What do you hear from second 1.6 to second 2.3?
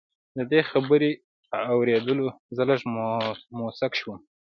اورېدو